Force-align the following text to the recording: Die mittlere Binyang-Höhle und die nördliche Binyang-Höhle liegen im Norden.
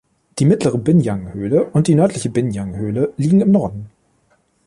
Die 0.39 0.45
mittlere 0.45 0.79
Binyang-Höhle 0.79 1.63
und 1.65 1.85
die 1.87 1.93
nördliche 1.93 2.31
Binyang-Höhle 2.31 3.13
liegen 3.17 3.39
im 3.41 3.51
Norden. 3.51 3.91